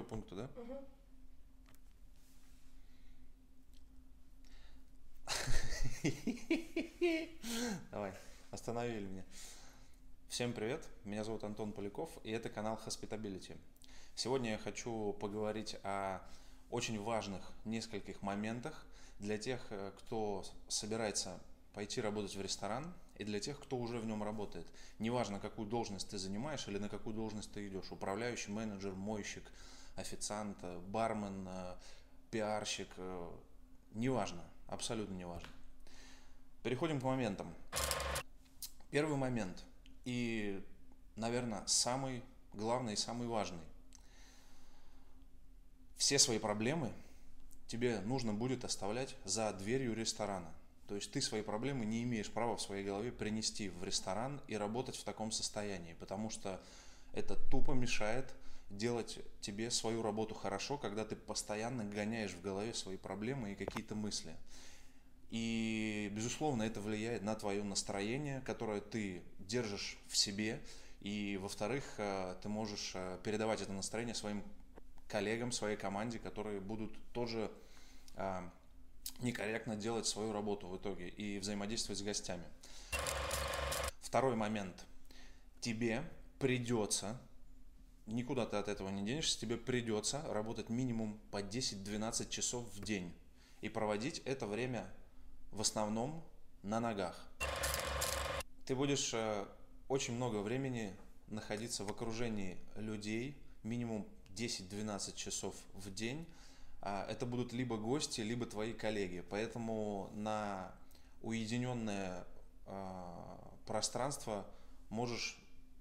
третьего 0.00 0.02
пункта, 0.02 0.34
да? 0.34 0.50
Угу. 0.56 0.84
Давай, 7.90 8.12
остановили 8.50 9.06
меня. 9.06 9.24
Всем 10.28 10.52
привет, 10.52 10.86
меня 11.04 11.24
зовут 11.24 11.44
Антон 11.44 11.72
Поляков, 11.72 12.10
и 12.24 12.30
это 12.30 12.48
канал 12.48 12.80
Hospitability. 12.86 13.56
Сегодня 14.14 14.52
я 14.52 14.58
хочу 14.58 15.12
поговорить 15.14 15.76
о 15.82 16.20
очень 16.70 17.02
важных 17.02 17.42
нескольких 17.64 18.22
моментах 18.22 18.86
для 19.18 19.38
тех, 19.38 19.60
э, 19.70 19.92
кто 19.98 20.44
собирается 20.68 21.40
пойти 21.74 22.00
работать 22.00 22.36
в 22.36 22.40
ресторан, 22.40 22.92
и 23.16 23.24
для 23.24 23.38
тех, 23.38 23.60
кто 23.60 23.76
уже 23.76 23.98
в 23.98 24.06
нем 24.06 24.22
работает. 24.22 24.66
Неважно, 24.98 25.40
какую 25.40 25.68
должность 25.68 26.08
ты 26.08 26.16
занимаешь 26.16 26.66
или 26.68 26.78
на 26.78 26.88
какую 26.88 27.14
должность 27.14 27.52
ты 27.52 27.68
идешь. 27.68 27.90
Управляющий, 27.92 28.50
менеджер, 28.50 28.94
мойщик, 28.94 29.44
официант, 29.96 30.58
э, 30.62 30.78
бармен, 30.88 31.46
э, 31.48 31.74
пиарщик. 32.30 32.88
Неважно, 33.92 34.42
абсолютно 34.68 35.14
неважно. 35.14 35.48
Переходим 36.62 37.00
к 37.00 37.04
моментам. 37.04 37.52
Первый 38.90 39.16
момент 39.16 39.64
и, 40.04 40.64
наверное, 41.16 41.64
самый 41.66 42.22
главный 42.52 42.94
и 42.94 42.96
самый 42.96 43.26
важный. 43.26 43.62
Все 45.96 46.18
свои 46.18 46.38
проблемы 46.38 46.92
тебе 47.66 48.00
нужно 48.00 48.34
будет 48.34 48.64
оставлять 48.64 49.14
за 49.24 49.52
дверью 49.52 49.94
ресторана. 49.94 50.52
То 50.88 50.96
есть 50.96 51.12
ты 51.12 51.20
свои 51.20 51.42
проблемы 51.42 51.84
не 51.84 52.02
имеешь 52.02 52.30
права 52.30 52.56
в 52.56 52.60
своей 52.60 52.84
голове 52.84 53.12
принести 53.12 53.68
в 53.68 53.84
ресторан 53.84 54.40
и 54.48 54.56
работать 54.56 54.96
в 54.96 55.04
таком 55.04 55.30
состоянии, 55.30 55.94
потому 55.94 56.30
что 56.30 56.60
это 57.12 57.36
тупо 57.36 57.72
мешает 57.72 58.28
делать 58.70 59.18
тебе 59.40 59.70
свою 59.70 60.02
работу 60.02 60.34
хорошо, 60.34 60.78
когда 60.78 61.04
ты 61.04 61.16
постоянно 61.16 61.84
гоняешь 61.84 62.32
в 62.32 62.40
голове 62.40 62.72
свои 62.72 62.96
проблемы 62.96 63.52
и 63.52 63.54
какие-то 63.54 63.94
мысли. 63.94 64.34
И, 65.30 66.10
безусловно, 66.12 66.62
это 66.62 66.80
влияет 66.80 67.22
на 67.22 67.34
твое 67.34 67.62
настроение, 67.62 68.40
которое 68.40 68.80
ты 68.80 69.22
держишь 69.38 69.98
в 70.08 70.16
себе. 70.16 70.60
И, 71.00 71.38
во-вторых, 71.40 71.84
э, 71.98 72.36
ты 72.42 72.48
можешь 72.48 72.92
э, 72.94 73.18
передавать 73.22 73.60
это 73.60 73.72
настроение 73.72 74.14
своим 74.14 74.42
коллегам, 75.08 75.52
своей 75.52 75.76
команде, 75.76 76.18
которые 76.18 76.60
будут 76.60 76.92
тоже 77.12 77.50
э, 78.16 78.40
некорректно 79.20 79.76
делать 79.76 80.06
свою 80.06 80.32
работу 80.32 80.66
в 80.66 80.76
итоге 80.76 81.08
и 81.08 81.38
взаимодействовать 81.38 81.98
с 81.98 82.02
гостями. 82.02 82.44
Второй 84.00 84.34
момент. 84.34 84.84
Тебе 85.60 86.02
придется, 86.38 87.20
никуда 88.10 88.46
ты 88.46 88.56
от 88.56 88.68
этого 88.68 88.88
не 88.88 89.02
денешься, 89.02 89.38
тебе 89.38 89.56
придется 89.56 90.22
работать 90.28 90.68
минимум 90.68 91.18
по 91.30 91.42
10-12 91.42 92.28
часов 92.28 92.64
в 92.74 92.82
день 92.82 93.12
и 93.60 93.68
проводить 93.68 94.20
это 94.24 94.46
время 94.46 94.90
в 95.52 95.60
основном 95.60 96.22
на 96.62 96.80
ногах. 96.80 97.28
Ты 98.66 98.74
будешь 98.74 99.12
э, 99.14 99.46
очень 99.88 100.14
много 100.14 100.38
времени 100.38 100.94
находиться 101.28 101.84
в 101.84 101.90
окружении 101.90 102.56
людей, 102.76 103.36
минимум 103.62 104.06
10-12 104.36 105.14
часов 105.16 105.54
в 105.74 105.92
день. 105.92 106.26
А, 106.82 107.06
это 107.08 107.26
будут 107.26 107.52
либо 107.52 107.76
гости, 107.76 108.20
либо 108.20 108.46
твои 108.46 108.72
коллеги. 108.72 109.24
Поэтому 109.28 110.10
на 110.14 110.72
уединенное 111.22 112.24
а, 112.66 113.52
пространство 113.66 114.46
можешь 114.88 115.38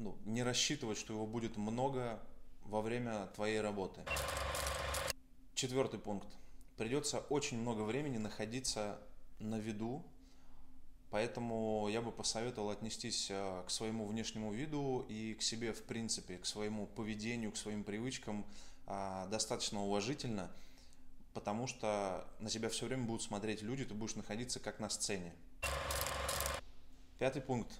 ну, 0.00 0.16
не 0.24 0.42
рассчитывать, 0.42 0.98
что 0.98 1.12
его 1.12 1.26
будет 1.26 1.56
много 1.56 2.20
во 2.64 2.80
время 2.80 3.26
твоей 3.34 3.60
работы. 3.60 4.00
Четвертый 5.54 6.00
пункт. 6.00 6.28
Придется 6.78 7.20
очень 7.28 7.60
много 7.60 7.82
времени 7.82 8.16
находиться 8.16 8.98
на 9.38 9.58
виду, 9.58 10.02
поэтому 11.10 11.88
я 11.90 12.00
бы 12.00 12.12
посоветовал 12.12 12.70
отнестись 12.70 13.28
э, 13.30 13.62
к 13.66 13.70
своему 13.70 14.06
внешнему 14.06 14.52
виду 14.52 15.04
и 15.08 15.34
к 15.34 15.42
себе, 15.42 15.74
в 15.74 15.82
принципе, 15.82 16.38
к 16.38 16.46
своему 16.46 16.86
поведению, 16.86 17.52
к 17.52 17.58
своим 17.58 17.84
привычкам 17.84 18.46
а, 18.86 19.26
достаточно 19.26 19.84
уважительно, 19.84 20.50
потому 21.34 21.66
что 21.66 22.26
на 22.38 22.48
тебя 22.48 22.70
все 22.70 22.86
время 22.86 23.04
будут 23.04 23.22
смотреть 23.22 23.60
люди, 23.60 23.84
ты 23.84 23.92
будешь 23.92 24.16
находиться 24.16 24.60
как 24.60 24.80
на 24.80 24.88
сцене. 24.88 25.34
Пятый 27.18 27.42
пункт. 27.42 27.70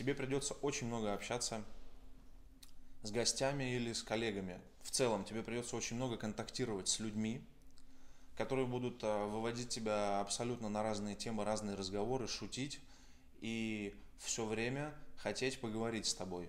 Тебе 0.00 0.14
придется 0.14 0.54
очень 0.54 0.86
много 0.86 1.12
общаться 1.12 1.62
с 3.02 3.10
гостями 3.10 3.74
или 3.74 3.92
с 3.92 4.02
коллегами. 4.02 4.58
В 4.80 4.90
целом 4.90 5.26
тебе 5.26 5.42
придется 5.42 5.76
очень 5.76 5.96
много 5.96 6.16
контактировать 6.16 6.88
с 6.88 7.00
людьми, 7.00 7.46
которые 8.34 8.66
будут 8.66 9.02
э, 9.02 9.26
выводить 9.26 9.68
тебя 9.68 10.20
абсолютно 10.20 10.70
на 10.70 10.82
разные 10.82 11.16
темы, 11.16 11.44
разные 11.44 11.76
разговоры, 11.76 12.28
шутить 12.28 12.80
и 13.42 13.94
все 14.16 14.46
время 14.46 14.94
хотеть 15.18 15.60
поговорить 15.60 16.06
с 16.06 16.14
тобой. 16.14 16.48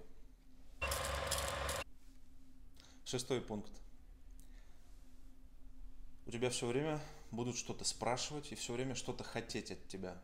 Шестой 3.03 3.41
пункт. 3.41 3.73
У 6.25 6.31
тебя 6.31 6.50
все 6.51 6.68
время 6.68 7.01
будут 7.31 7.57
что-то 7.57 7.83
спрашивать 7.83 8.53
и 8.53 8.56
все 8.56 8.72
время 8.72 8.95
что-то 8.95 9.25
хотеть 9.25 9.72
от 9.72 9.89
тебя. 9.89 10.22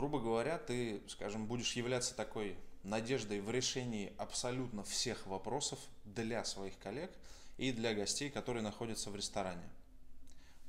Грубо 0.00 0.18
говоря, 0.18 0.56
ты, 0.56 1.02
скажем, 1.08 1.46
будешь 1.46 1.74
являться 1.74 2.16
такой 2.16 2.56
надеждой 2.84 3.40
в 3.40 3.50
решении 3.50 4.14
абсолютно 4.16 4.82
всех 4.82 5.26
вопросов 5.26 5.78
для 6.04 6.42
своих 6.44 6.78
коллег– 6.78 7.10
и 7.60 7.72
для 7.72 7.92
гостей, 7.92 8.30
которые 8.30 8.62
находятся 8.62 9.10
в 9.10 9.16
ресторане. 9.16 9.68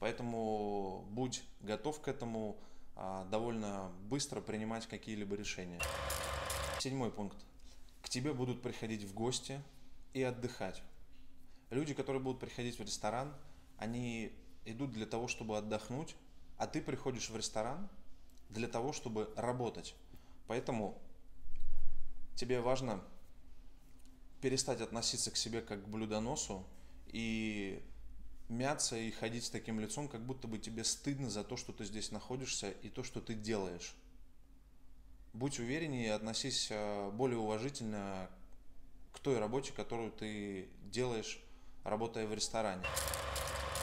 Поэтому 0.02 1.06
будь 1.12 1.42
готов 1.62 2.02
к 2.02 2.10
этому 2.10 2.58
а, 2.98 3.24
довольно 3.32 3.90
быстро 4.10 4.42
принимать 4.42 4.86
какие-либо 4.88 5.38
решения. 5.38 5.80
Седьмой 6.80 7.10
пункт. 7.10 7.38
К 8.02 8.10
тебе 8.10 8.34
будут 8.34 8.62
приходить 8.62 9.04
в 9.04 9.14
гости 9.14 9.62
и 10.14 10.22
отдыхать. 10.22 10.84
Люди, 11.70 11.94
которые 11.94 12.22
будут 12.22 12.42
приходить 12.42 12.78
в 12.78 12.82
ресторан, 12.82 13.34
они 13.78 14.34
идут 14.66 14.92
для 14.92 15.06
того, 15.06 15.30
чтобы 15.30 15.58
отдохнуть, 15.58 16.18
а 16.58 16.68
ты 16.68 16.82
приходишь 16.82 17.30
в 17.30 17.38
ресторан 17.38 17.88
для 18.52 18.68
того, 18.68 18.94
чтобы 18.94 19.32
работать. 19.36 19.96
Поэтому 20.48 20.98
тебе 22.36 22.62
важно 22.62 23.02
перестать 24.42 24.82
относиться 24.82 25.32
к 25.32 25.38
себе 25.38 25.62
как 25.62 25.84
к 25.84 25.88
блюдоносу 25.88 26.66
и 27.08 27.84
мяться 28.50 28.98
и 28.98 29.12
ходить 29.12 29.46
с 29.46 29.50
таким 29.50 29.80
лицом, 29.80 30.08
как 30.08 30.26
будто 30.26 30.48
бы 30.48 30.58
тебе 30.58 30.84
стыдно 30.84 31.30
за 31.30 31.44
то, 31.44 31.56
что 31.56 31.72
ты 31.72 31.86
здесь 31.86 32.12
находишься 32.12 32.72
и 32.72 32.90
то, 32.90 33.04
что 33.04 33.22
ты 33.22 33.34
делаешь. 33.34 33.96
Будь 35.34 35.60
увереннее 35.60 36.14
относись 36.14 36.68
э, 36.70 37.10
более 37.12 37.38
уважительно 37.38 38.30
к 39.14 39.20
той 39.20 39.40
работе, 39.40 39.72
которую 39.72 40.12
ты 40.12 40.68
делаешь, 40.92 41.42
работая 41.84 42.28
в 42.28 42.34
ресторане. 42.34 42.84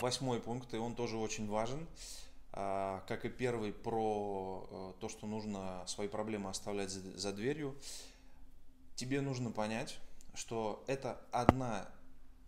Восьмой 0.02 0.40
пункт, 0.40 0.74
и 0.74 0.76
он 0.76 0.94
тоже 0.94 1.16
очень 1.16 1.48
важен, 1.48 1.86
как 2.58 3.24
и 3.24 3.28
первый 3.28 3.72
про 3.72 4.66
э, 4.68 4.92
то, 5.00 5.08
что 5.08 5.28
нужно 5.28 5.84
свои 5.86 6.08
проблемы 6.08 6.50
оставлять 6.50 6.90
за 6.90 7.32
дверью. 7.32 7.76
Тебе 8.96 9.20
нужно 9.20 9.52
понять, 9.52 10.00
что 10.34 10.82
это 10.88 11.20
одна 11.30 11.88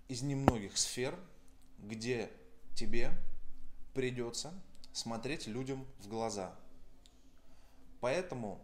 из 0.08 0.22
немногих 0.22 0.76
сфер, 0.76 1.16
где 1.78 2.28
тебе 2.74 3.12
придется 3.94 4.52
смотреть 4.92 5.46
людям 5.46 5.86
в 6.00 6.08
глаза. 6.08 6.56
Поэтому 8.00 8.60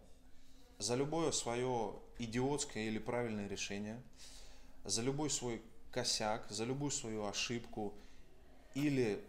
за 0.79 0.95
любое 0.95 1.31
свое 1.31 1.93
идиотское 2.19 2.83
или 2.83 2.99
правильное 2.99 3.47
решение, 3.47 4.01
за 4.83 5.01
любой 5.01 5.29
свой 5.29 5.61
косяк, 5.91 6.45
за 6.49 6.65
любую 6.65 6.91
свою 6.91 7.25
ошибку 7.25 7.93
или 8.73 9.23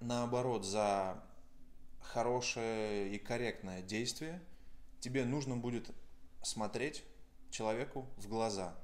наоборот 0.00 0.66
за 0.66 1.24
хорошее 2.04 3.14
и 3.14 3.18
корректное 3.18 3.82
действие, 3.82 4.40
тебе 5.00 5.24
нужно 5.24 5.56
будет 5.56 5.90
смотреть 6.42 7.04
человеку 7.50 8.06
в 8.16 8.28
глаза. 8.28 8.74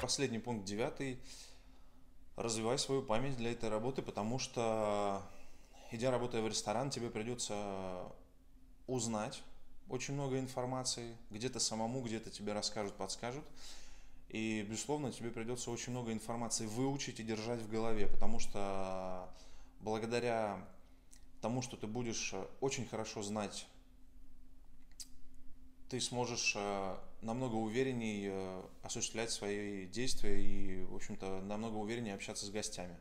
Последний 0.00 0.38
пункт 0.38 0.64
девятый 0.64 1.18
развивай 2.36 2.78
свою 2.78 3.02
память 3.02 3.36
для 3.36 3.52
этой 3.52 3.68
работы, 3.68 4.02
потому 4.02 4.38
что, 4.38 5.22
идя 5.90 6.10
работая 6.10 6.42
в 6.42 6.48
ресторан, 6.48 6.90
тебе 6.90 7.10
придется 7.10 8.12
узнать 8.86 9.42
очень 9.88 10.14
много 10.14 10.38
информации, 10.38 11.16
где-то 11.30 11.60
самому, 11.60 12.02
где-то 12.02 12.30
тебе 12.30 12.52
расскажут, 12.52 12.94
подскажут. 12.94 13.44
И, 14.28 14.66
безусловно, 14.68 15.12
тебе 15.12 15.30
придется 15.30 15.70
очень 15.70 15.92
много 15.92 16.12
информации 16.12 16.66
выучить 16.66 17.20
и 17.20 17.22
держать 17.22 17.60
в 17.60 17.70
голове, 17.70 18.06
потому 18.06 18.40
что 18.40 19.28
благодаря 19.80 20.58
тому, 21.44 21.60
что 21.60 21.76
ты 21.76 21.86
будешь 21.86 22.34
очень 22.60 22.86
хорошо 22.86 23.22
знать 23.22 23.66
ты 25.90 26.00
сможешь 26.00 26.54
э, 26.56 26.96
намного 27.20 27.56
уверенней 27.56 28.28
э, 28.30 28.62
осуществлять 28.82 29.30
свои 29.30 29.86
действия 29.86 30.42
и, 30.42 30.82
в 30.84 30.94
общем-то, 30.96 31.42
намного 31.42 31.76
увереннее 31.76 32.14
общаться 32.14 32.46
с 32.46 32.50
гостями. 32.50 32.96